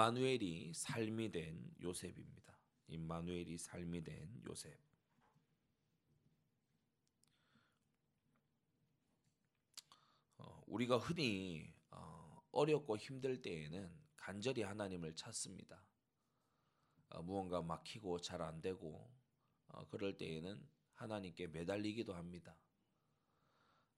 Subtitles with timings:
[0.00, 2.58] 임마누엘이 삶이 된 요셉입니다.
[2.86, 4.74] 임마누엘이 삶이 된 요셉.
[10.38, 15.84] 어, 우리가 흔히 어, 어렵고 힘들 때에는 간절히 하나님을 찾습니다.
[17.10, 19.12] 어, 무언가 막히고 잘 안 되고
[19.66, 22.56] 어, 그럴 때에는 하나님께 매달리기도 합니다.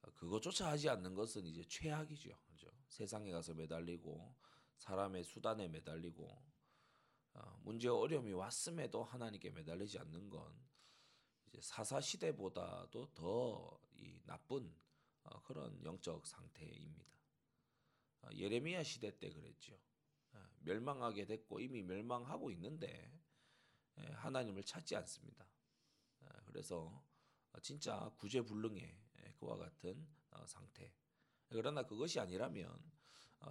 [0.01, 2.37] 어, 그것조차 하지 않는 것은 이제 최악이죠.
[2.49, 2.73] 그죠?
[2.89, 4.35] 세상에 가서 매달리고
[4.83, 6.29] 사람의 수단에 매달리고
[7.35, 10.53] 어, 문제 어려움이 왔음에도 하나님께 매달리지 않는 건
[11.47, 14.75] 이제 사사 시대보다도 더이 나쁜
[15.23, 17.13] 어, 그런 영적 상태입니다.
[18.23, 19.79] 어, 예레미야 시대 때 그랬죠.
[20.33, 23.13] 어, 멸망하게 됐고 이미 멸망하고 있는데
[23.99, 25.47] 예, 하나님을 찾지 않습니다.
[26.23, 27.05] 어, 그래서
[27.53, 30.93] 어, 진짜 구제불능의 예, 그와 같은 어, 상태.
[31.47, 33.02] 그러나 그것이 아니라면 어,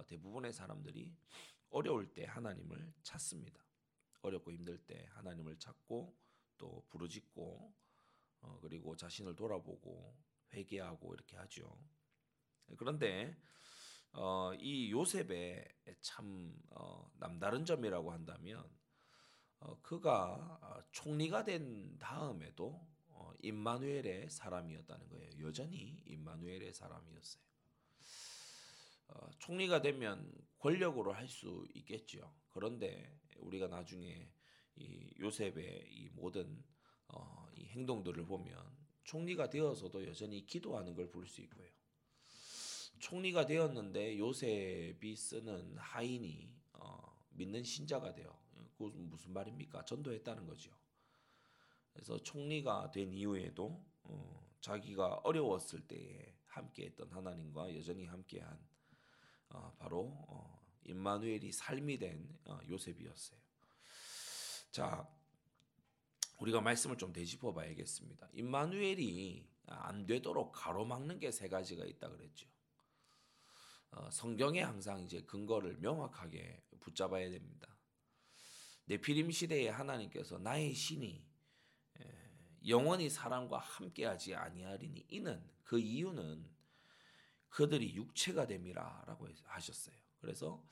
[0.06, 1.14] 대부분의 사람들이
[1.70, 3.62] 어려울 때 하나님을 찾습니다.
[4.22, 6.16] 어렵고 힘들 때 하나님을 찾고
[6.58, 7.74] 또 부르짖고
[8.40, 10.16] 어, 그리고 자신을 돌아보고
[10.52, 11.76] 회개하고 이렇게 하죠.
[12.76, 13.36] 그런데
[14.12, 15.66] 어, 이 요셉의
[16.00, 18.64] 참 어, 남다른 점이라고 한다면
[19.60, 25.46] 어, 그가 어, 총리가 된 다음에도 어, 임마누엘의 사람이었다는 거예요.
[25.46, 27.51] 여전히 임마누엘의 사람이었어요.
[29.14, 32.32] 어, 총리가 되면 권력으로 할 수 있겠죠.
[32.50, 34.30] 그런데 우리가 나중에
[34.76, 36.62] 이 요셉의 이 모든
[37.08, 38.56] 어, 이 행동들을 보면
[39.04, 41.68] 총리가 되어서도 여전히 기도하는 걸 볼 수 있고요.
[43.00, 48.40] 총리가 되었는데 요셉이 쓰는 하인이 어, 믿는 신자가 되어
[48.76, 49.84] 그것은 무슨 말입니까?
[49.84, 50.70] 전도했다는 거죠.
[51.92, 58.71] 그래서 총리가 된 이후에도 어, 자기가 어려웠을 때에 함께했던 하나님과 여전히 함께한 어,
[59.78, 63.38] 바로 어, 임마누엘이 삶이 된 어, 요셉이었어요.
[64.70, 65.08] 자,
[66.38, 68.28] 우리가 말씀을 좀 되짚어 봐야겠습니다.
[68.32, 72.48] 임마누엘이 안 되도록 가로막는 게 세 가지가 있다 그랬죠.
[73.92, 77.68] 어, 성경에 항상 이제 근거를 명확하게 붙잡아야 됩니다.
[78.86, 81.24] 네피림 시대에 하나님께서 나의 신이
[82.00, 82.04] 에,
[82.66, 86.50] 영원히 사람과 함께하지 아니하리니 이는 그 이유는
[87.52, 89.94] 그들이 육체가 됨이라라고 하셨어요.
[90.20, 90.66] 그래서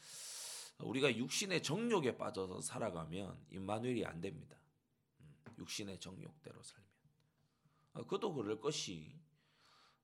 [0.79, 4.59] 우리가 육신의 정욕에 빠져서 살아가면 임마누엘이 안 됩니다.
[5.21, 6.91] 음, 육신의 정욕대로 살면
[7.93, 9.21] 어, 그도 그럴 것이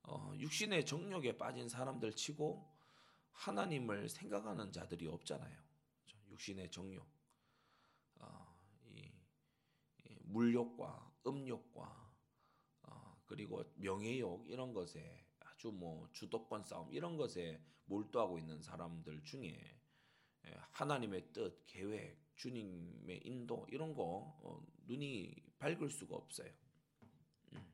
[0.03, 2.71] 어, 육신의 정욕에 빠진 사람들 치고
[3.31, 5.57] 하나님을 생각하는 자들이 없잖아요.
[6.29, 7.07] 육신의 정욕,
[8.19, 8.55] 어,
[10.25, 12.13] 물욕과 음욕과
[12.83, 15.26] 어, 그리고 명예욕 이런 것에
[15.57, 19.75] 아주 뭐 주도권 싸움 이런 것에 몰두하고 있는 사람들 중에
[20.71, 26.51] 하나님의 뜻, 계획, 주님의 인도 이런 거 어, 눈이 밝을 수가 없어요.
[27.53, 27.73] 음.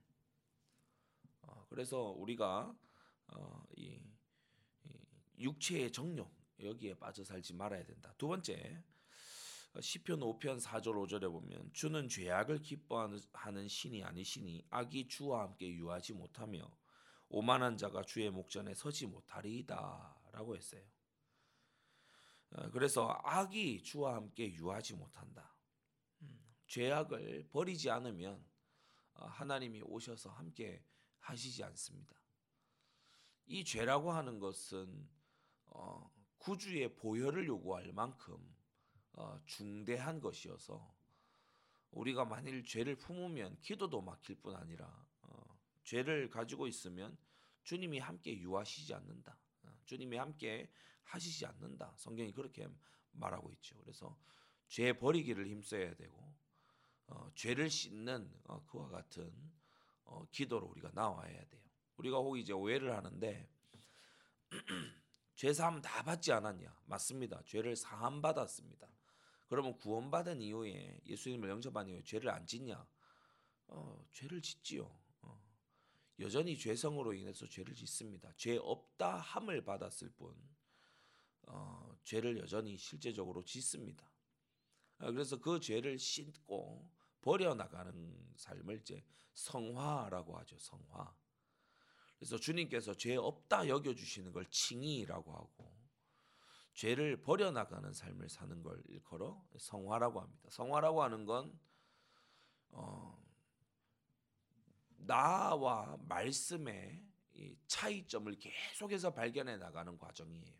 [1.41, 2.73] 어, 그래서 우리가
[3.27, 3.99] 어, 이,
[4.85, 8.15] 이 육체의 정욕 여기에 빠져 살지 말아야 된다.
[8.17, 8.81] 두 번째
[9.79, 16.71] 시편 5편 4절 5절에 보면 주는 죄악을 기뻐하는 신이 아니시니 악이 주와 함께 유하지 못하며
[17.35, 20.83] 오만한 자가 주의 목전에 서지 못하리이다라고 했어요.
[22.51, 25.51] 어, 그래서 악이 주와 함께 유하지 못한다.
[26.21, 28.45] 음, 죄악을 버리지 않으면
[29.15, 30.85] 어, 하나님이 오셔서 함께
[31.17, 32.15] 하시지 않습니다.
[33.47, 35.09] 이 죄라고 하는 것은
[35.65, 38.37] 어, 구주의 보혈을 요구할 만큼
[39.45, 40.95] 중대한 것이어서
[41.91, 45.02] 우리가 만일 죄를 품으면 기도도 막힐 뿐 아니라
[45.83, 47.17] 죄를 가지고 있으면
[47.63, 49.37] 주님이 함께 유하시지 않는다.
[49.85, 50.69] 주님이 함께
[51.03, 51.93] 하시지 않는다.
[51.97, 52.67] 성경이 그렇게
[53.11, 53.77] 말하고 있죠.
[53.79, 54.17] 그래서
[54.67, 56.33] 죄 버리기를 힘써야 되고
[57.07, 59.31] 어, 죄를 씻는 어, 그와 같은
[60.05, 61.61] 어, 기도로 우리가 나와야 돼요.
[61.97, 63.49] 우리가 혹 이제 오해를 하는데
[65.35, 66.75] 죄 사함 다 받지 않았냐?
[66.85, 67.41] 맞습니다.
[67.45, 68.87] 죄를 사함 받았습니다.
[69.47, 72.85] 그러면 구원받은 이후에 예수님을 영접한 이후에 죄를 안 짓냐?
[73.67, 75.02] 어, 죄를 짓지요.
[76.19, 76.23] 어.
[76.23, 78.31] 여전히 죄성으로 인해서 죄를 짓습니다.
[78.37, 80.35] 죄 없다 함을 받았을 뿐
[81.43, 84.09] 어, 죄를 여전히 실제적으로 짓습니다.
[84.99, 86.89] 어, 그래서 그 죄를 씻고
[87.21, 90.57] 버려 나가는 삶을 이제 성화라고 하죠.
[90.57, 91.15] 성화.
[92.17, 95.73] 그래서 주님께서 죄 없다 여겨 주시는 걸 칭의라고 하고
[96.73, 100.49] 죄를 버려 나가는 삶을 사는 걸 일컬어 성화라고 합니다.
[100.49, 101.59] 성화라고 하는 건
[102.69, 103.22] 어,
[105.05, 107.03] 나와 말씀의
[107.67, 110.53] 차이점을 계속해서 발견해 나가는 과정이에요.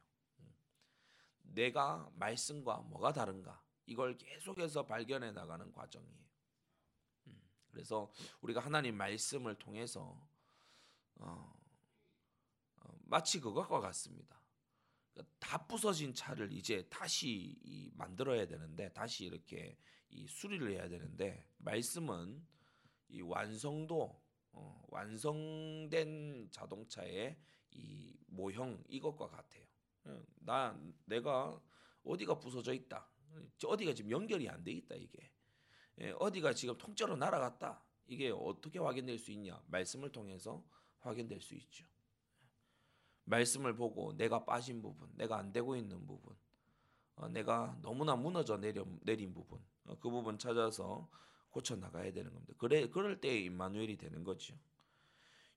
[1.44, 6.26] 내가 말씀과 뭐가 다른가 이걸 계속해서 발견해 나가는 과정이에요.
[7.28, 8.12] 음, 그래서
[8.42, 10.28] 우리가 하나님 말씀을 통해서
[11.16, 11.54] 어,
[12.78, 14.42] 어, 마치 그것과 같습니다.
[15.14, 19.78] 그러니까 다 부서진 차를 이제 다시 만들어야 되는데 다시 이렇게
[20.10, 22.44] 이 수리를 해야 되는데 말씀은
[23.10, 24.23] 이 완성도
[24.54, 27.38] 어, 완성된 자동차의
[27.72, 29.66] 이 모형 이것과 같아요.
[30.06, 31.60] 어, 나 내가
[32.04, 33.08] 어디가 부서져 있다.
[33.66, 35.32] 어디가 지금 연결이 안 돼 있다 이게.
[36.00, 37.84] 예, 어디가 지금 통째로 날아갔다.
[38.06, 39.62] 이게 어떻게 확인될 수 있냐?
[39.68, 40.64] 말씀을 통해서
[41.00, 41.86] 확인될 수 있죠.
[43.26, 46.36] 말씀을 보고 내가 빠진 부분, 내가 안 되고 있는 부분,
[47.16, 51.10] 어, 내가 너무나 무너져 내려, 내린 부분, 어, 그 부분 찾아서
[51.54, 52.54] 고쳐 나가야 되는 겁니다.
[52.58, 54.58] 그래 그럴 때 임마누엘이 되는 거죠.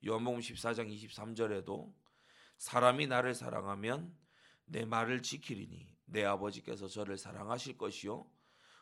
[0.06, 1.92] 요한복음 14장 23절에도
[2.58, 4.14] 사람이 나를 사랑하면
[4.66, 8.30] 내 말을 지키리니 내 아버지께서 저를 사랑하실 것이요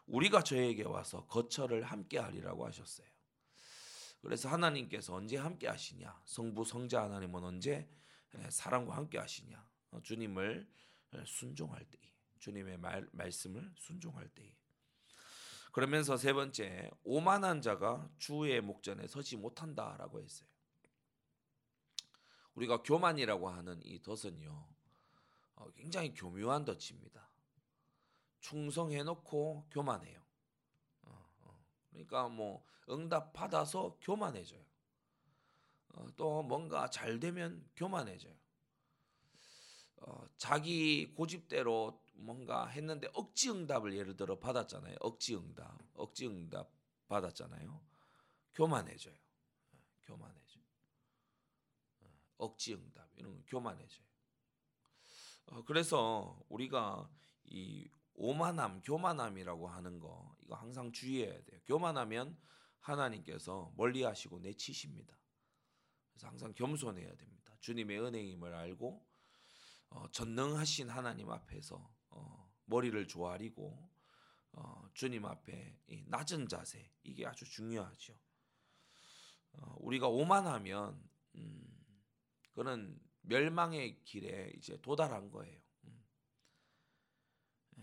[0.06, 3.06] 우리가 저에게 와서 거처를 함께 하리라고 하셨어요.
[4.20, 6.20] 그래서 하나님께서 언제 함께 하시냐?
[6.24, 7.88] 성부 성자 하나님은 언제
[8.48, 9.64] 사랑과 함께 하시냐?
[9.92, 10.68] 어, 주님을
[11.24, 11.98] 순종할 때,
[12.40, 14.53] 주님의 말, 말씀을 순종할 때.
[15.74, 20.48] 그러면서 세 번째, 오만한 자가 주의 목전에 서지 못한다라고 했어요.
[22.54, 24.68] 우리가 교만이라고 하는 이 덫은요,
[25.56, 27.28] 어, 굉장히 교묘한 덫입니다.
[28.38, 30.22] 충성해놓고 교만해요.
[31.06, 31.64] 어, 어.
[31.90, 34.64] 그러니까 뭐 응답 받아서 교만해져요.
[36.16, 38.43] 또 뭔가 잘 되면 교만해져요.
[40.36, 44.96] 자기 고집대로 뭔가 했는데 억지 응답을 예를 들어 받았잖아요.
[45.00, 46.70] 억지 응답, 억지 응답
[47.08, 47.80] 받았잖아요.
[48.54, 49.14] 교만해져요.
[50.02, 50.60] 교만해져.
[52.36, 54.04] 억지 응답 이런 건 교만해져요.
[55.46, 57.08] 어, 그래서 우리가
[57.44, 61.60] 이 오만함, 교만함이라고 하는 거 이거 항상 주의해야 돼요.
[61.66, 62.38] 교만하면
[62.80, 65.18] 하나님께서 멀리하시고 내치십니다.
[66.12, 67.56] 그래서 항상 겸손해야 됩니다.
[67.60, 69.04] 주님의 은혜임을 알고
[69.90, 73.90] 어, 전능하신 하나님 앞에서 어, 머리를 조아리고
[74.52, 78.14] 어, 주님 앞에 낮은 자세 이게 아주 중요하죠.
[79.52, 81.84] 어, 우리가 오만하면 음,
[82.52, 85.60] 그는 멸망의 길에 이제 도달한 거예요.
[85.84, 86.04] 음.
[87.78, 87.82] 예.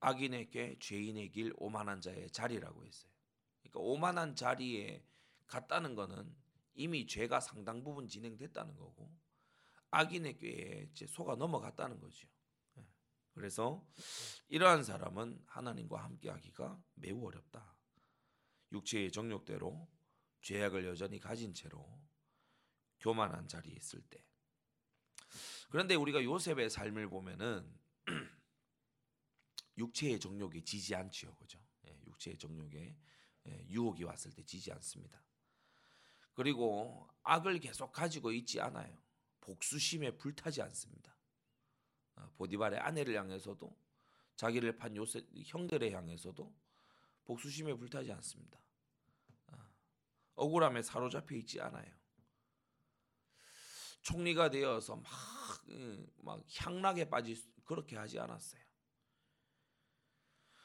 [0.00, 3.12] 악인에게 죄인의 길 오만한 자의 자리라고 했어요.
[3.60, 5.04] 그러니까 오만한 자리에
[5.46, 6.34] 갔다는 거는
[6.74, 9.12] 이미 죄가 상당 부분 진행됐다는 거고
[9.90, 12.28] 악인에게 이제 속아 넘어갔다는 거죠.
[12.78, 12.86] 예.
[13.34, 13.86] 그래서
[14.48, 17.76] 이러한 사람은 하나님과 함께하기가 매우 어렵다.
[18.72, 19.88] 육체의 정욕대로
[20.42, 22.00] 죄악을 여전히 가진 채로
[23.00, 24.24] 교만한 자리에 있을 때
[25.70, 27.78] 그런데 우리가 요셉의 삶을 보면은
[29.78, 31.58] 육체의 정욕에 지지 않지요, 그죠?
[31.86, 32.96] 예, 육체의 정욕에
[33.46, 35.22] 예, 유혹이 왔을 때 지지 않습니다.
[36.34, 39.00] 그리고 악을 계속 가지고 있지 않아요.
[39.40, 41.16] 복수심에 불타지 않습니다.
[42.16, 43.76] 아, 보디발의 아내를 향해서도
[44.36, 46.54] 자기를 판 요셉 형들에 향해서도
[47.24, 48.60] 복수심에 불타지 않습니다.
[49.48, 49.70] 아,
[50.34, 52.00] 억울함에 사로잡혀 있지 않아요.
[54.02, 55.06] 총리가 되어서 막,
[56.18, 58.60] 막 향락에 빠지 그렇게 하지 않았어요.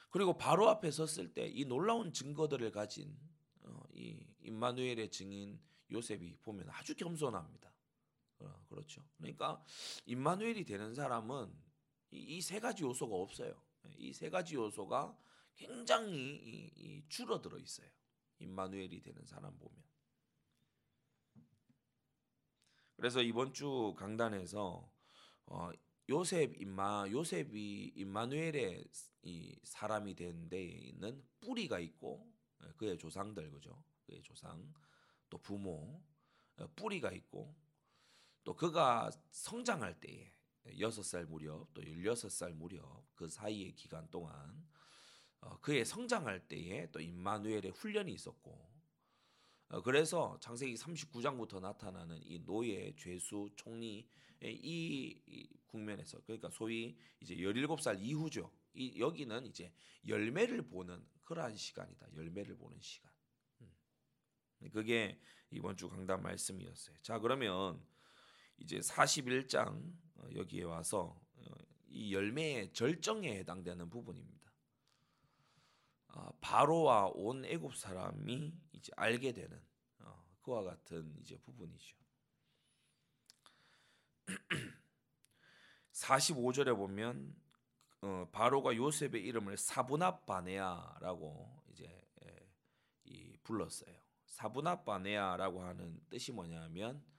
[0.09, 3.19] 그리고 바로 앞에 섰을 때 이 놀라운 증거들을 가진
[3.63, 5.59] 어, 이 임마누엘의 증인
[5.91, 7.74] 요셉이 보면 아주 겸손합니다.
[8.39, 9.01] 어, 그렇죠.
[9.17, 9.63] 그러니까
[10.05, 11.53] 임마누엘이 되는 사람은
[12.11, 13.61] 이 세 가지 요소가 없어요.
[13.97, 15.17] 이 세 가지 요소가
[15.55, 17.89] 굉장히 줄어들어 있어요.
[18.39, 19.83] 임마누엘이 되는 사람 보면.
[22.95, 24.89] 그래서 이번 주 강단에서
[25.47, 25.69] 어,
[26.09, 28.85] 요셉 임마 요셉이 임마누엘의
[29.23, 32.31] 이 사람이 된 데에는 뿌리가 있고
[32.63, 34.71] 예, 그의 조상들 그죠 그의 조상
[35.29, 36.01] 또 부모
[36.57, 37.55] 어, 뿌리가 있고
[38.45, 40.31] 또 그가 성장할 때에
[40.79, 44.65] 여섯 살 무렵 또 열여섯 살 무렵 그 사이의 기간 동안
[45.41, 48.71] 어, 그의 성장할 때에 또 임마누엘의 훈련이 있었고
[49.69, 54.07] 어, 그래서 창세기 39장부터 나타나는 이 노예, 죄수, 총리
[54.41, 58.51] 이, 국면에서 그러니까 소위 이제 17살 이후죠.
[58.73, 59.73] 이 여기는 이제
[60.07, 62.13] 열매를 보는 그러한 시간이다.
[62.13, 63.11] 열매를 보는 시간.
[63.61, 64.69] 음.
[64.71, 66.95] 그게 이번 주 강단 말씀이었어요.
[67.01, 67.83] 자, 그러면
[68.57, 71.43] 이제 41장 어, 여기에 와서 어,
[71.87, 74.51] 이 열매의 절정에 해당되는 부분입니다.
[76.09, 79.61] 어, 바로와 온 애굽 사람이 이제 알게 되는
[79.99, 81.97] 어, 그와 같은 이제 부분이죠.
[85.91, 87.35] 45절에 보면
[88.01, 91.85] 어, 바로가 요셉의 이름을 사브납 바네아라고 이제
[92.23, 92.49] 예,
[93.03, 93.95] 이 불렀어요.
[94.27, 97.14] 사브납 바네아라고 하는 뜻이 뭐냐면 어,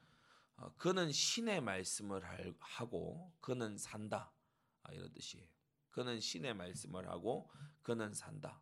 [0.77, 4.33] 그는 신의 말씀을 할, 하고 그는 산다
[4.83, 5.47] 아, 이런 뜻이에요.
[5.89, 7.49] 그는 신의 말씀을 하고
[7.81, 8.61] 그는 산다.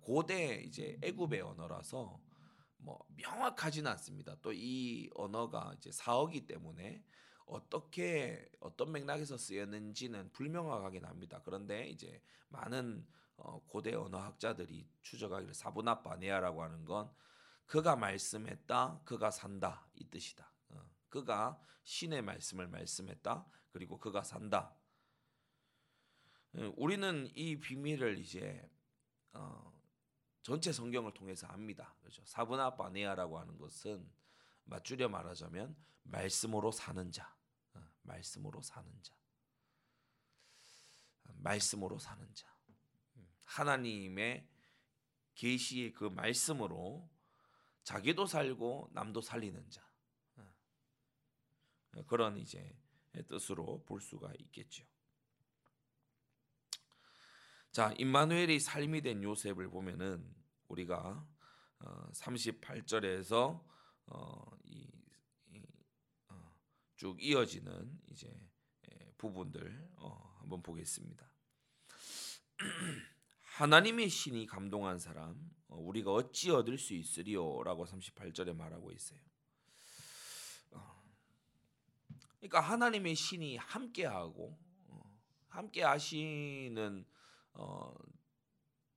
[0.00, 2.20] 고대 이제 애굽의 언어라서
[2.78, 4.36] 뭐 명확하지는 않습니다.
[4.40, 7.04] 또 이 언어가 이제 사어기 때문에
[7.46, 11.42] 어떻게 어떤 맥락에서 쓰였는지는 불명확하긴 합니다.
[11.44, 13.06] 그런데 이제 많은
[13.36, 17.10] 어, 고대 언어학자들이 추적하기를 사부나 바네아라고 하는 건
[17.66, 20.52] 그가 말씀했다, 그가 산다 이 뜻이다.
[21.10, 24.74] 어, 그가 신의 말씀을 말씀했다, 그리고 그가 산다.
[26.54, 28.70] 어, 우리는 이 비밀을 이제
[29.32, 29.72] 어,
[30.42, 31.94] 전체 성경을 통해서 압니다.
[32.00, 32.24] 그렇죠?
[32.24, 34.10] 사브나 바네아라고 하는 것은
[34.64, 37.36] 맞추려 말하자면 말씀으로 사는 자,
[37.74, 39.14] 어, 말씀으로 사는 자,
[41.24, 42.46] 말씀으로 사는 자,
[43.16, 44.48] 음, 하나님의
[45.34, 47.08] 계시의 그 말씀으로
[47.82, 49.89] 자기도 살고 남도 살리는 자 어,
[52.06, 52.76] 그런 이제
[53.28, 54.84] 뜻으로 볼 수가 있겠죠.
[57.72, 60.34] 자, 임마누엘이 삶이 된 요셉을 보면은
[60.68, 61.24] 우리가
[61.78, 63.64] 어, 38절에서
[64.06, 64.90] 어, 이,
[65.46, 65.62] 이,
[66.28, 66.52] 어,
[66.96, 68.28] 쭉 이어지는 이제
[68.90, 71.30] 예, 부분들 어, 한번 보겠습니다.
[73.42, 79.20] 하나님의 신이 감동한 사람 어, 우리가 어찌 얻을 수 있으리요라고 38절에 말하고 있어요.
[80.72, 81.02] 어,
[82.40, 85.18] 그러니까 하나님의 신이 함께하고 어,
[85.48, 87.04] 함께 하시는
[87.52, 87.94] 어,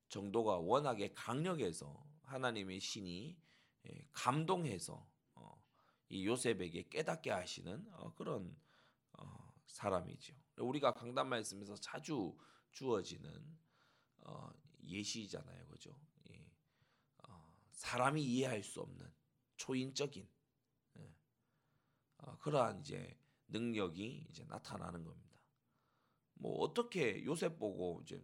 [0.08, 3.38] 정도가 워낙에 강력해서 하나님의 신이
[3.90, 5.62] 예, 감동해서 어,
[6.08, 8.56] 이 요셉에게 깨닫게 하시는 어, 그런
[9.12, 10.34] 어, 사람이죠.
[10.58, 12.38] 우리가 강단 말씀에서 자주
[12.72, 13.58] 주어지는
[14.20, 14.50] 어,
[14.84, 16.00] 예시잖아요, 그죠?
[16.30, 16.50] 예,
[17.28, 19.12] 어, 사람이 이해할 수 없는
[19.58, 20.30] 초인적인
[21.00, 21.16] 예,
[22.20, 23.18] 어, 그러한 이제
[23.54, 25.40] 능력이 이제 나타나는 겁니다.
[26.34, 28.22] 뭐 어떻게 요셉 보고 이제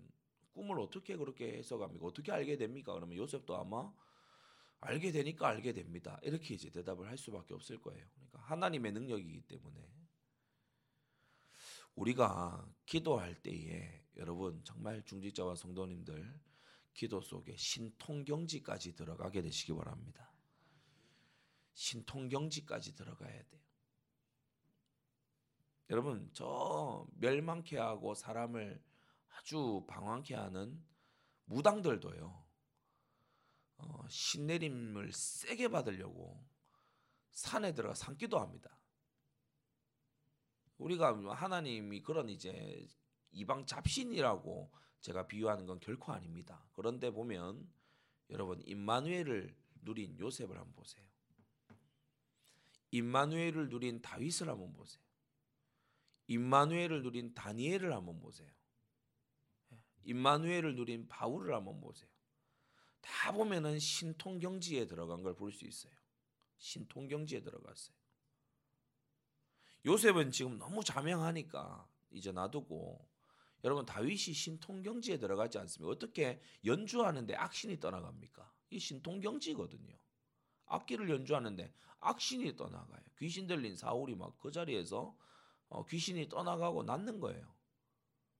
[0.53, 2.05] 꿈을 어떻게 그렇게 해석합니까?
[2.05, 2.93] 어떻게 알게 됩니까?
[2.93, 3.93] 그러면 요셉도 아마
[4.81, 6.19] 알게 되니까 알게 됩니다.
[6.23, 8.05] 이렇게 이제 대답을 할 수밖에 없을 거예요.
[8.15, 9.89] 그러니까 하나님의 능력이기 때문에
[11.95, 16.39] 우리가 기도할 때에 여러분 정말 중직자와 성도님들
[16.93, 20.33] 기도 속에 신통경지까지 들어가게 되시기 바랍니다.
[21.73, 23.68] 신통경지까지 들어가야 돼요.
[25.89, 28.81] 여러분 저 멸망케 하고 사람을
[29.29, 30.83] 아주 방황케 하는
[31.45, 32.45] 무당들도요.
[33.77, 36.43] 어, 신내림을 세게 받으려고
[37.31, 38.77] 산에 들어가 산기도 합니다.
[40.77, 42.87] 우리가 하나님이 그런 이제
[43.31, 46.67] 이방 잡신이라고 제가 비유하는 건 결코 아닙니다.
[46.73, 47.67] 그런데 보면
[48.29, 51.03] 여러분 임마누엘을 누린 요셉을 한번 보세요.
[52.91, 55.08] 임마누엘을 누린 다윗을 한번 보세요.
[56.29, 58.49] 임마누엘을 누린 다니엘을 한번 보세요.
[60.03, 62.09] 임마누엘을 누린 바울을 한번 보세요.
[63.01, 65.93] 다 보면은 신통 경지에 들어간 걸 볼 수 있어요.
[66.57, 67.95] 신통 경지에 들어갔어요.
[69.85, 73.07] 요셉은 지금 너무 자명하니까 이제 놔두고
[73.63, 75.91] 여러분 다윗이 신통 경지에 들어가지 않습니까?
[75.91, 78.53] 어떻게 연주하는데 악신이 떠나갑니까?
[78.69, 79.97] 이 신통 경지거든요.
[80.67, 83.01] 악기를 연주하는데 악신이 떠나가요.
[83.17, 85.17] 귀신 들린 사울이 막 그 자리에서
[85.69, 87.47] 어, 귀신이 떠나가고 낫는 거예요.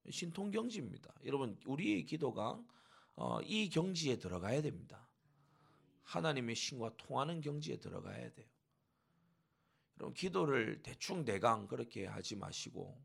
[0.10, 1.14] 신통경지입니다.
[1.26, 2.62] 여러분 우리의 기도가
[3.16, 5.08] 어, 이 경지에 들어가야 됩니다.
[6.04, 8.48] 하나님의 신과 통하는 경지에 들어가야 돼요.
[9.98, 13.00] 여러분 기도를 대충 대강 그렇게 하지 마시고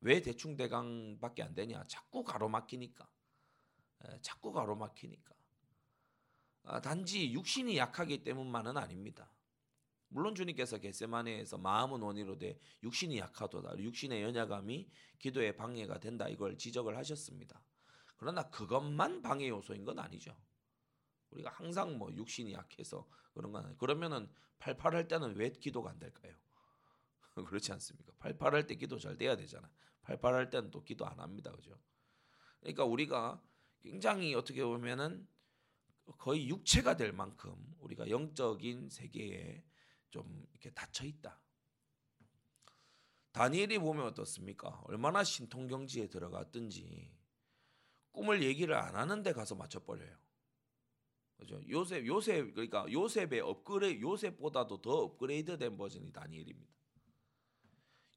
[0.00, 1.84] 왜 대충 대강밖에 안 되냐?
[1.86, 3.08] 자꾸 가로막히니까.
[4.04, 5.34] 에, 자꾸 가로막히니까.
[6.64, 9.30] 아, 단지 육신이 약하기 때문만은 아닙니다.
[10.08, 13.78] 물론 주님께서 겟세마네에서 마음은 원이로되 육신이 약하도다.
[13.78, 16.28] 육신의 연약함이 기도에 방해가 된다.
[16.28, 17.60] 이걸 지적을 하셨습니다.
[18.16, 20.36] 그러나 그것만 방해 요소인 건 아니죠.
[21.30, 26.34] 우리가 항상 뭐 육신이 약해서 그런 건 그러면은 팔팔할 때는 왜 기도가 안 될까요?
[27.46, 28.12] 그렇지 않습니까?
[28.18, 29.70] 팔팔할 때 기도 잘 돼야 되잖아.
[30.02, 31.52] 팔팔할 때는 또 기도 안 합니다.
[31.52, 31.78] 그죠?
[32.60, 33.42] 그러니까 우리가
[33.80, 35.28] 굉장히 어떻게 보면은
[36.16, 39.62] 거의 육체가 될 만큼 우리가 영적인 세계에
[40.10, 41.40] 좀 이렇게 닫혀 있다.
[43.32, 44.80] 다니엘이 보면 어떻습니까?
[44.84, 47.16] 얼마나 신통경지에 들어갔든지
[48.12, 50.16] 꿈을 얘기를 안 하는데 가서 맞춰버려요.
[51.36, 51.60] 그죠?
[51.68, 56.74] 요셉 요셉 그러니까 요셉의 업그레이 요셉보다도 더 업그레이드된 버전이 다니엘입니다.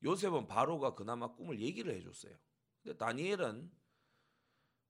[0.03, 2.35] 요셉은 바로가 그나마 꿈을 얘기를 해줬어요.
[2.81, 3.71] 근데 다니엘은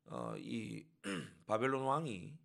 [0.06, 0.88] 어, 이
[1.46, 2.38] 바벨론 왕이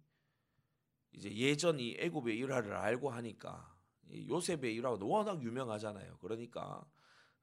[1.13, 3.76] 이제 예전 이 애굽의 일화를 알고 하니까 이
[4.13, 6.19] 요셉의 일화가 워낙 유명하잖아요.
[6.19, 6.85] 그러니까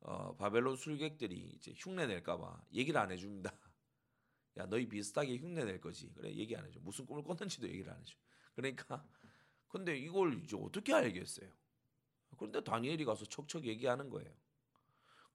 [0.01, 3.51] 어, 바벨론 술객들이 이제 흉내 낼까봐 얘기를 안 해줍니다.
[4.57, 6.11] 야 너희 비슷하게 흉내 낼 거지.
[6.13, 6.79] 그래 얘기 안 해줘.
[6.81, 8.15] 무슨 꿈을 꿨는지도 얘기를 안 해줘.
[8.55, 9.05] 그러니까
[9.69, 11.49] 근데 이걸 이제 어떻게 알겠어요?
[12.37, 14.31] 그런데 다니엘이 가서 척척 얘기하는 거예요.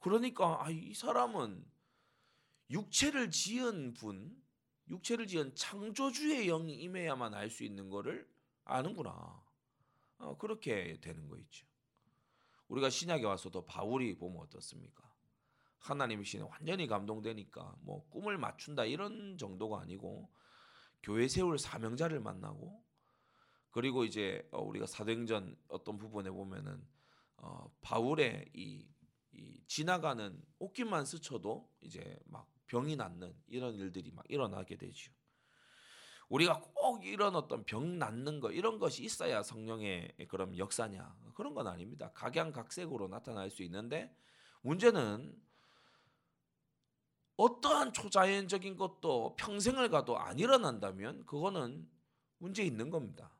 [0.01, 1.65] 그러니까 아, 이 사람은
[2.71, 4.41] 육체를 지은 분,
[4.89, 8.29] 육체를 지은 창조주의 영이 임해야만 알 수 있는 거를
[8.65, 9.43] 아는구나.
[10.19, 11.67] 어, 그렇게 되는 거 있죠.
[12.69, 15.09] 우리가 신약에 와서도 바울이 보면 어떻습니까?
[15.79, 20.31] 하나님 신에 완전히 감동되니까 뭐 꿈을 맞춘다 이런 정도가 아니고
[21.03, 22.85] 교회 세울 사명자를 만나고
[23.71, 26.85] 그리고 이제 어, 우리가 사도행전 어떤 부분에 보면은
[27.37, 28.89] 어, 바울의 이,
[29.33, 35.13] 이 지나가는 옷깃만 스쳐도 이제 막 병이 낫는 이런 일들이 막 일어나게 되죠.
[36.29, 41.67] 우리가 꼭 이런 어떤 병 낫는 거 이런 것이 있어야 성령의 그런 역사냐 그런 건
[41.67, 42.11] 아닙니다.
[42.15, 44.15] 각양각색으로 나타날 수 있는데
[44.63, 45.41] 문제는
[47.37, 51.89] 어떠한 초자연적인 것도 평생을 가도 안 일어난다면 그거는
[52.39, 53.31] 문제 있는 겁니다.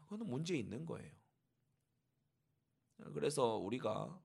[0.00, 1.12] 그거는 문제 있는 거예요.
[3.14, 4.20] 그래서 우리가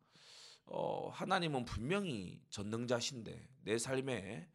[0.65, 4.49] 어, 하나님은 분명히 전능자신데 내 삶에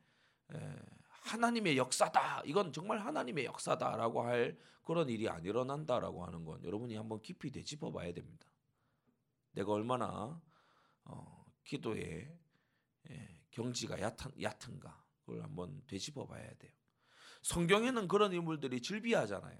[0.52, 0.76] 에,
[1.20, 2.42] 하나님의 역사다.
[2.44, 7.92] 이건 정말 하나님의 역사다라고 할 그런 일이 안 일어난다라고 하는 건 여러분이 한번 깊이 되짚어
[7.92, 8.46] 봐야 됩니다.
[9.52, 10.40] 내가 얼마나
[11.04, 12.32] 어, 기도에
[13.10, 16.72] 예, 경지가 얕은, 얕은가 그걸 한번 되짚어 봐야 돼요.
[17.42, 19.58] 성경에는 그런 인물들이 즐비하잖아요.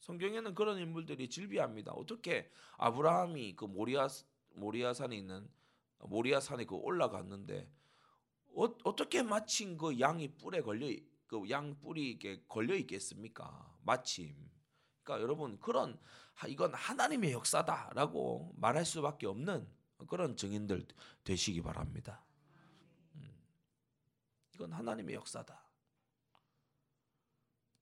[0.00, 1.92] 성경에는 그런 인물들이 즐비합니다.
[1.92, 4.08] 어떻게 아브라함이 그 모리아
[4.54, 5.48] 모리아 산에 있는
[5.98, 7.70] 모리아 산에 그 올라갔는데
[8.54, 10.86] 어, 떻게 마침 그 양이 뿔에 걸려
[11.26, 13.76] 그 양 뿔이 이게 걸려 있겠습니까?
[13.82, 14.34] 마침.
[15.02, 15.98] 그러니까 여러분 그런
[16.48, 19.68] 이건 하나님의 역사다라고 말할 수밖에 없는
[20.08, 20.86] 그런 증인들
[21.24, 22.24] 되시기 바랍니다.
[23.16, 23.30] 음.
[24.54, 25.62] 이건 하나님의 역사다.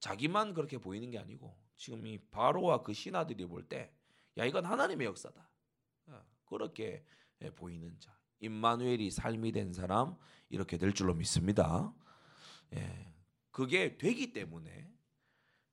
[0.01, 3.93] 자기만 그렇게 보이는 게 아니고 지금 이 바로와 그 신하들이 볼 때
[4.39, 5.49] 야 이건 하나님의 역사다.
[6.09, 7.05] 어, 그렇게
[7.55, 8.16] 보이는 자.
[8.41, 10.17] 임마누엘이 삶이 된 사람
[10.49, 11.95] 이렇게 될 줄로 믿습니다.
[12.75, 13.15] 예,
[13.51, 14.71] 그게 되기 때문에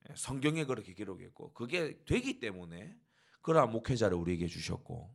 [0.10, 2.98] 예, 성경에 그렇게 기록했고 그게 되기 때문에
[3.42, 5.14] 그러한 목회자를 우리에게 주셨고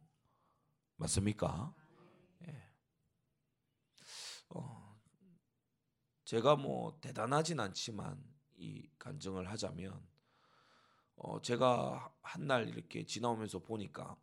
[0.96, 1.74] 맞습니까?
[2.46, 2.62] 예.
[4.50, 5.00] 어,
[6.24, 8.22] 제가 뭐 대단하진 않지만
[8.56, 10.06] 이 간증을 하자면
[11.16, 14.16] 어, 제가 한 날 이렇게 지나오면서 보니까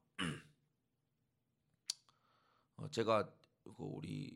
[2.78, 3.32] 어, 제가
[3.64, 4.36] 그 우리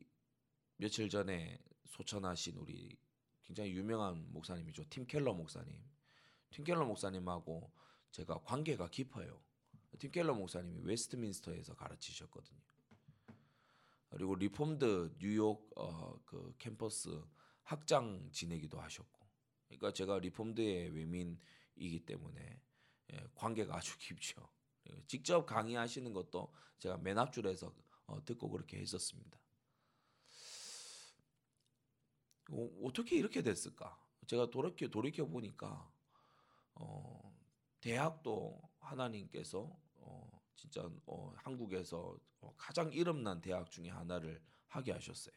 [0.78, 2.98] 며칠 전에 소천하신 우리
[3.44, 4.86] 굉장히 유명한 목사님이죠.
[4.90, 5.76] 팀 켈러 목사님.
[6.52, 7.72] 팀 켈러 목사님하고
[8.12, 9.42] 제가 관계가 깊어요.
[9.98, 12.60] 팀 켈러 목사님이 웨스트민스터에서 가르치셨거든요.
[14.10, 17.22] 그리고 리폼드 뉴욕 어, 그 캠퍼스
[17.64, 19.20] 학장 지내기도 하셨고.
[19.68, 22.62] 그러니까 제가 리폼드의 alumni이기 때문에
[23.14, 24.50] 예, 관계가 아주 깊죠.
[25.06, 27.74] 직접 강의하시는 것도 제가 맨 앞줄에서 어,
[28.26, 29.40] 듣고 그렇게 했었습니다.
[32.52, 33.98] 어떻게 이렇게 됐을까?
[34.28, 35.92] 제가 돌이켜 돌이켜 보니까
[36.76, 37.36] 어,
[37.82, 45.36] 대학도 하나님께서 어, 진짜 어, 한국에서 어, 가장 이름난 대학 중에 하나를 하게 하셨어요.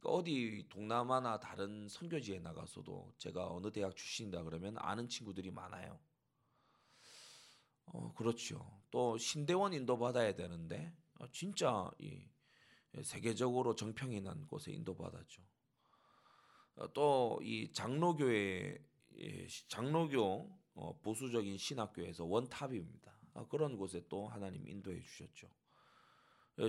[0.00, 6.00] 그러니까 어디 동남아나 다른 선교지에 나가서도 제가 어느 대학 출신이다 그러면 아는 친구들이 많아요.
[7.86, 8.80] 어, 그렇죠.
[8.90, 10.99] 또 신대원 인도 받아야 되는데 어,
[11.32, 12.28] 진짜 이
[13.02, 15.42] 세계적으로 정평이 난 곳에 인도받았죠.
[16.76, 18.78] 어, 또이 장로교회
[19.68, 23.18] 장로교 어, 보수적인 신학교에서 원탑입니다.
[23.34, 25.48] 아, 그런 곳에 또 하나님 인도해 주셨죠.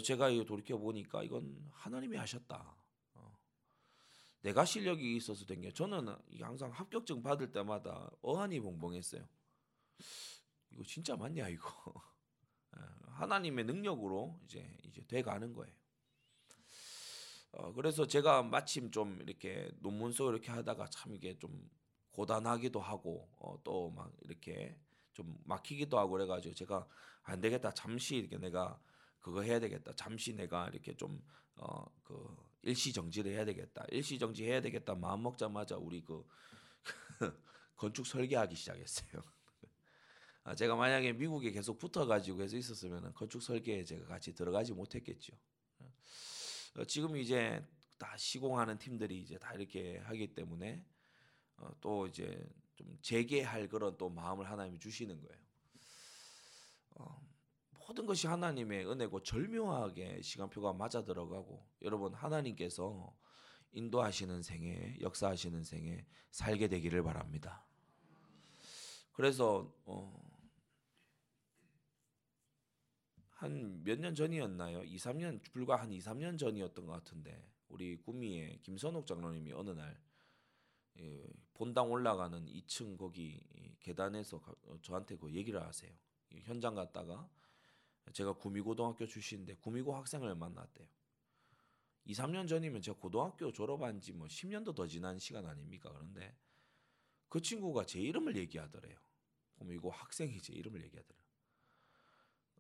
[0.03, 2.77] 제가 이거 돌이켜 보니까 이건 하나님이 하셨다.
[4.41, 9.27] 내가 실력이 있어서 된 게 저는 항상 합격증 받을 때마다 어안이 봉봉했어요.
[10.71, 11.69] 이거 진짜 맞냐 이거.
[13.21, 15.73] 예, 하나님의 능력으로 이제 이제 돼 가는 거예요.
[17.53, 21.69] 어, 그래서 제가 마침 좀 이렇게 논문 써 이렇게 하다가 참 이게 좀
[22.11, 24.77] 고단하기도 하고 어, 또 막 이렇게
[25.13, 26.87] 좀 막히기도 하고 그래가지고 제가
[27.23, 28.79] 안 되겠다 잠시 이렇게 내가
[29.19, 31.21] 그거 해야 되겠다 잠시 내가 이렇게 좀
[31.57, 36.25] 어 그 일시 정지를 해야 되겠다 일시 정지 해야 되겠다 마음 먹자마자 우리 그
[37.75, 39.21] 건축 설계하기 시작했어요.
[40.43, 45.33] 아, 제가 만약에 미국에 계속 붙어가지고 해서 있었으면 건축 설계에 제가 같이 들어가지 못했겠죠.
[46.77, 47.63] 어, 지금 이제
[47.97, 50.83] 다 시공하는 팀들이 이제 다 이렇게 하기 때문에
[51.57, 52.43] 어, 또 이제
[52.75, 55.41] 좀 재개할 그런 또 마음을 하나님이 주시는 거예요.
[56.95, 57.21] 어,
[57.87, 63.15] 모든 것이 하나님의 은혜고 절묘하게 시간표가 맞아 들어가고 여러분 하나님께서
[63.73, 67.65] 인도하시는 생에 역사하시는 생에 살게 되기를 바랍니다.
[69.13, 70.30] 그래서 어,
[73.41, 74.83] 한 몇 년 전이었나요?
[74.83, 79.99] 2, 3년 불과 한 2, 3년 전이었던 것 같은데 우리 구미의 김선옥 장로님이 어느 날
[80.99, 83.41] 예, 본당 올라가는 2층 거기
[83.79, 85.91] 계단에서 어, 저한테 그 얘기를 하세요.
[86.43, 87.29] 현장 갔다가
[88.13, 90.87] 제가 구미고등학교 출신인데 구미고 학생을 만났대요.
[92.05, 95.91] 2, 3년 전이면 제가 고등학교 졸업한 지 뭐 10년도 더 지난 시간 아닙니까?
[95.91, 96.35] 그런데
[97.29, 98.97] 그 친구가 제 이름을 얘기하더래요.
[99.55, 101.20] 구미고 학생이 제 이름을 얘기하더래요.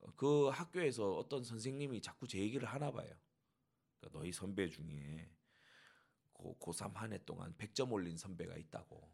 [0.01, 3.13] 어, 그 학교에서 어떤 선생님이 자꾸 제 얘기를 하나 봐요.
[3.99, 5.29] 그러니까 너희 선배 중에
[6.33, 9.11] 고, 고3 한 해 동안 100점 올린 선배가 있다고.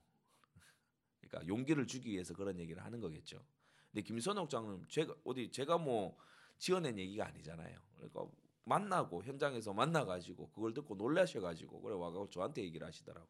[1.22, 3.46] 그러니까 용기를 주기 위해서 그런 얘기를 하는 거겠죠.
[3.92, 6.18] 근데 김선옥 장님 제가 어디 제가 뭐
[6.58, 7.80] 지어낸 얘기가 아니잖아요.
[7.96, 8.26] 그러니까
[8.66, 13.28] 만나고 현장에서 만나가지고 그걸 듣고 놀라셔가지고 그래 와가지고 저한테 얘기를 하시더라고.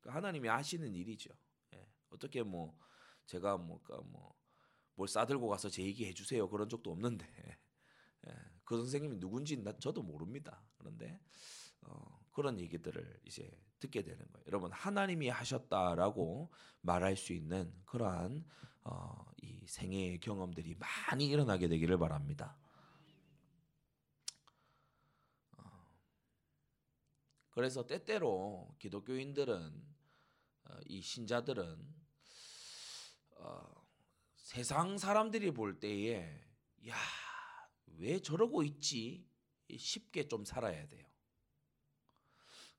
[0.00, 1.30] 그러니까 하나님이 아시는 일이죠.
[1.74, 1.86] 예.
[2.10, 2.76] 어떻게 뭐
[3.26, 4.34] 제가 뭐뭘 그러니까 뭐
[5.06, 7.26] 싸들고 가서 제 얘기 해 주세요 그런 적도 없는데
[8.28, 8.32] 예.
[8.64, 10.62] 그 선생님이 누군지 나 저도 모릅니다.
[10.78, 11.20] 그런데
[11.82, 13.50] 어, 그런 얘기들을 이제
[13.80, 14.44] 듣게 되는 거예요.
[14.46, 16.50] 여러분 하나님이 하셨다라고
[16.80, 18.44] 말할 수 있는 그러한
[18.84, 22.56] 어, 이 생애의 경험들이 많이 일어나게 되기를 바랍니다.
[25.56, 25.62] 어,
[27.50, 29.84] 그래서 때때로 기독교인들은
[30.64, 31.94] 어, 이 신자들은
[33.36, 33.81] 어,
[34.52, 36.44] 세상 사람들이 볼 때에
[36.86, 36.94] 야
[37.98, 39.26] 왜 저러고 있지
[39.74, 41.06] 쉽게 좀 살아야 돼요.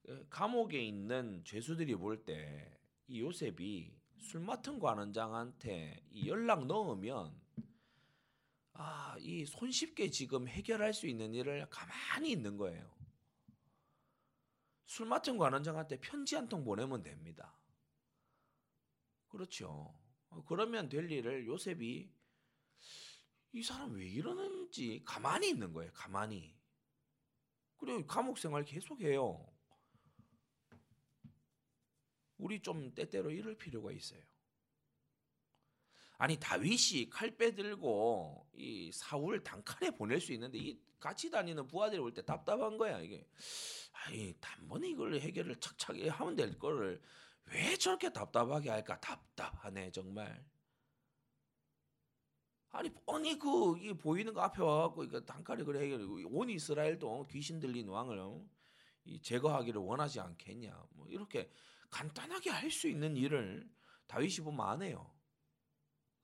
[0.04, 7.42] 그 감옥에 있는 죄수들이 볼 때 이 요셉이 술 맡은 관원장한테 이 연락 넣으면
[8.74, 12.88] 아, 이 손쉽게 지금 해결할 수 있는 일을 가만히 있는 거예요.
[14.86, 17.58] 술 맡은 관원장한테 편지 한 통 보내면 됩니다.
[19.28, 19.94] 그렇죠.
[20.34, 22.12] 어, 그러면 될 일을 요셉이
[23.56, 25.92] 이 사람 왜 이러는지 가만히 있는 거예요.
[25.94, 26.56] 가만히.
[27.78, 29.48] 그리고 감옥 생활 계속해요.
[32.38, 34.22] 우리 좀 때때로 이럴 필요가 있어요.
[36.18, 42.14] 아니 다윗이 칼 빼들고 이 사울 단칼에 보낼 수 있는데 이 같이 다니는 부하들이 올
[42.14, 43.28] 때 답답한 거야 이게.
[43.92, 47.02] 아니 단번에 이걸 해결을 착착 하면 될 거를
[47.46, 50.44] 왜 저렇게 답답하게 할까 답답하네 정말.
[52.72, 55.92] 아니 뻔히 그이 보이는 거 앞에 와갖고 이거 단칼에 그래.
[56.26, 58.44] 온 이스라엘도 귀신 들린 왕을 어?
[59.06, 60.88] 이 제거하기를 원하지 않겠냐.
[60.92, 61.52] 뭐 이렇게
[61.92, 63.70] 간단하게 할 수 있는 일을
[64.08, 65.12] 다윗이 보면 안 해요.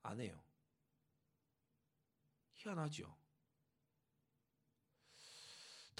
[0.01, 0.41] 안 해요.
[2.55, 3.15] 희한하죠.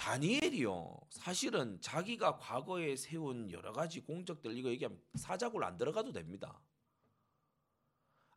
[0.00, 0.98] 다니엘이요.
[1.10, 6.58] 사실은 자기가 과거에 세운 여러 가지 공적들 이거 얘기하면 사자굴 안 들어가도 됩니다.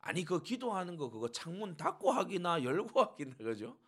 [0.02, 3.78] 아니 그 기도하는 거 그거 창문 닫고 하기나 열고 하기나 그죠?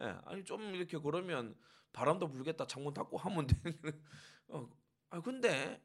[0.00, 1.56] 예, 아니 좀 이렇게 그러면
[1.92, 3.80] 바람도 불겠다 창문 닫고 하면 되는.
[4.46, 4.70] 어,
[5.10, 5.84] 아 근데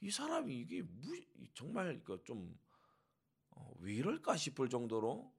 [0.00, 1.20] 이 사람이 이게 무,
[1.54, 2.50] 정말 좀왜
[3.50, 5.32] 어, 이럴까 싶을 정도로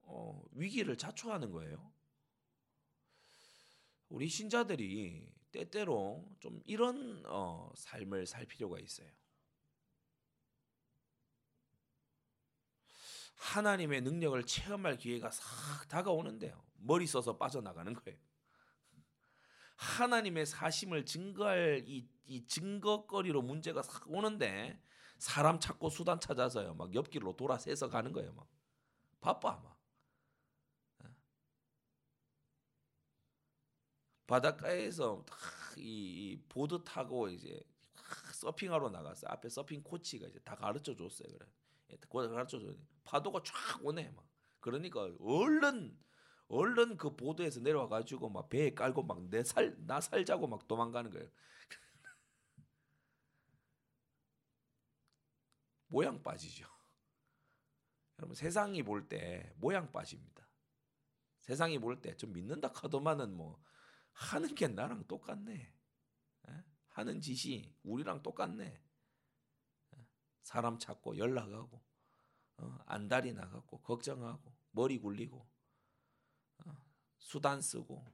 [0.00, 1.95] 어, 위기를 자초하는 거예요.
[4.08, 9.08] 우리 신자들이 때때로 좀 이런 어, 삶을 살 필요가 있어요.
[13.36, 16.64] 하나님의 능력을 체험할 기회가 싹 다가오는데요.
[16.78, 18.18] 머리 써서 빠져나가는 거예요.
[19.76, 24.80] 하나님의 사심을 증거할 이, 이 증거거리로 문제가 싹 오는데
[25.18, 26.74] 사람 찾고 수단 찾아서요.
[26.74, 28.32] 막 옆길로 돌아서서 가는 거예요.
[28.32, 28.48] 막
[29.20, 29.78] 바빠 막.
[31.04, 31.08] 예.
[34.26, 35.24] 바닷가에서
[35.76, 37.60] 이, 이 보드 타고 이제
[38.34, 39.30] 서핑하러 나갔어요.
[39.32, 41.28] 앞에 서핑 코치가 이제 다 가르쳐 줬어요.
[41.32, 41.46] 그래.
[41.92, 42.66] 예, 가르쳐 줘.
[43.04, 44.26] 파도가 쫙 오네 막.
[44.60, 45.96] 그러니까 얼른
[46.48, 51.10] 얼른 그 보도에서 내려와 가지고 막 배에 깔고 막 내 살 나 살자고 막 도망가는
[51.10, 51.28] 거예요.
[55.88, 56.66] 모양 빠지죠.
[58.18, 60.46] 여러분 세상이 볼 때 모양 빠집니다.
[61.40, 63.60] 세상이 볼 때 좀 믿는다 카더만은 뭐
[64.16, 65.74] 하는 게 나랑 똑같네.
[66.48, 66.64] 에?
[66.88, 68.82] 하는 짓이 우리랑 똑같네.
[70.42, 71.82] 사람 찾고 연락하고
[72.58, 75.46] 어, 안달이 나갖고 걱정하고 머리 굴리고
[77.18, 78.06] 수단 쓰고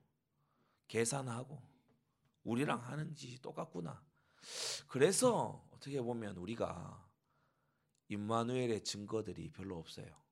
[0.88, 1.62] 계산하고
[2.44, 4.02] 우리랑 하는 짓이 똑같구나.
[4.88, 7.08] 그래서 어떻게 보면 우리가
[8.08, 10.22] 임마누엘의 증거들이 별로 없어요.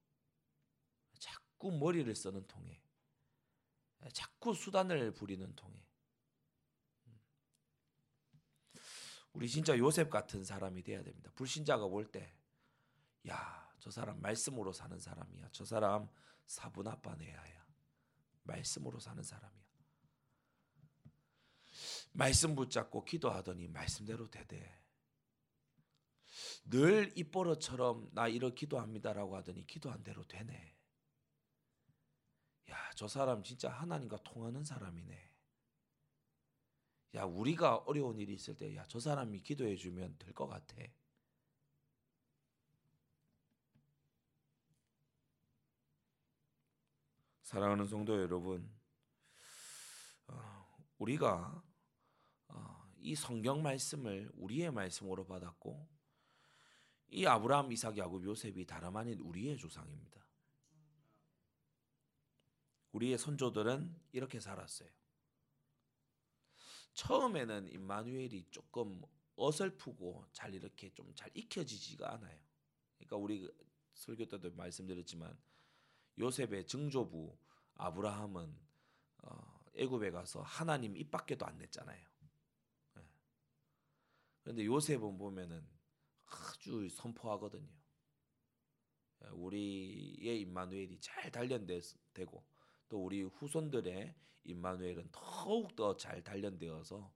[1.19, 2.83] 자꾸 머리를 쓰는 통에,
[4.13, 5.87] 자꾸 수단을 부리는 통에.
[9.33, 11.31] 우리 진짜 요셉 같은 사람이 돼야 됩니다.
[11.35, 12.35] 불신자가 볼 때,
[13.29, 15.51] 야, 저 사람 말씀으로 사는 사람이야.
[15.53, 16.09] 저 사람
[16.47, 17.67] 사분 아빠네야야.
[18.43, 19.61] 말씀으로 사는 사람이야.
[22.13, 24.81] 말씀 붙잡고 기도하더니 말씀대로 되대.
[26.65, 30.77] 늘 입버릇처럼 나 이러 기도합니다라고 하더니 기도한 대로 되네.
[32.71, 35.31] 야, 저 사람 진짜 하나님과 통하는 사람이네.
[37.17, 40.77] 야, 우리가 어려운 일이 있을 때, 야, 저 사람이 기도해 주면 될 것 같아.
[47.43, 48.71] 사랑하는 성도 여러분,
[50.29, 50.67] 어,
[50.99, 51.63] 우리가
[52.49, 55.89] 어, 이 성경 말씀을 우리의 말씀으로 받았고,
[57.09, 60.20] 이 아브라함, 이삭, 야곱, 요셉이 다름 아닌 우리의 조상입니다.
[62.93, 64.89] 우리의 선조들은 이렇게 살았어요.
[66.95, 69.01] 처음에는 임마누엘이 조금
[69.37, 72.41] 어설프고 잘 이렇게 좀 잘 익혀지지가 않아요.
[72.99, 73.51] 그러니까 우리
[73.95, 75.39] 설교 때도 말씀드렸지만
[76.19, 77.39] 요셉의 증조부
[77.75, 78.59] 아브라함은
[79.23, 82.07] 어, 애굽에 가서 하나님 입 밖에도 안 냈잖아요.
[82.99, 83.03] 예.
[84.43, 85.67] 그런데 요셉은 보면은
[86.27, 87.73] 아주 선포하거든요.
[89.25, 92.45] 예, 우리의 임마누엘이 잘 단련되고
[92.91, 97.11] 또 우리 후손들의 임마누엘은 더욱 더 잘 단련되어서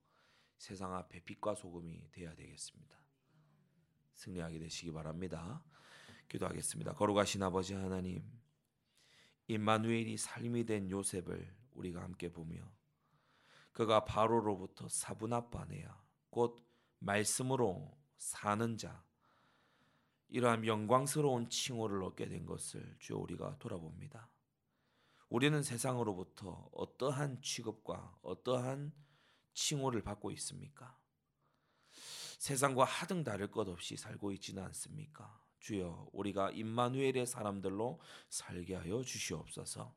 [0.57, 2.97] 세상 앞에 빛과 소금이 되어야 되겠습니다.
[4.13, 5.63] 승리하게 되시기 바랍니다.
[6.29, 6.93] 기도하겠습니다.
[6.93, 8.23] 거룩하신 아버지 하나님,
[9.47, 12.71] 임마누엘이 삶이 된 요셉을 우리가 함께 보며
[13.73, 16.65] 그가 바로로부터 사분아빠네야 곧
[16.99, 19.03] 말씀으로 사는 자
[20.29, 24.29] 이러한 영광스러운 칭호를 얻게 된 것을 주여 우리가 돌아봅니다.
[25.29, 28.93] 우리는 세상으로부터 어떠한 취급과 어떠한
[29.53, 30.97] 칭호를 받고 있습니까?
[32.37, 35.43] 세상과 하등 다를 것 없이 살고 있지는 않습니까?
[35.59, 39.95] 주여 우리가 임마누엘의 사람들로 살게 하여 주시옵소서.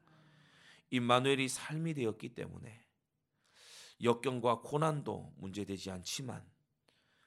[0.90, 2.86] 임마누엘이 삶이 되었기 때문에
[4.02, 6.48] 역경과 고난도 문제되지 않지만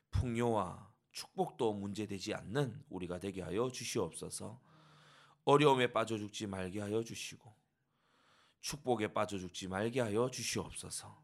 [0.10, 4.60] 풍요와 축복도 문제되지 않는 우리가 되게 하여 주시옵소서.
[5.44, 7.61] 어려움에 빠져 죽지 말게 하여 주시고
[8.62, 11.22] 축복에 빠져 죽지 말게 하여 주시옵소서.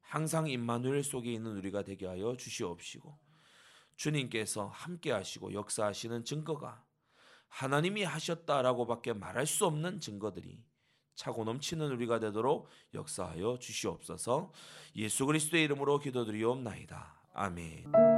[0.00, 3.18] 항상 임마누엘 속에 있는 우리가 되게 하여 주시옵시고
[3.96, 6.84] 주님께서 함께 하시고 역사하시는 증거가
[7.48, 10.62] 하나님이 하셨다라고밖에 말할 수 없는 증거들이
[11.14, 14.52] 차고 넘치는 우리가 되도록 역사하여 주시옵소서.
[14.96, 17.22] 예수 그리스도의 이름으로 기도드리옵나이다.
[17.34, 18.11] 아멘.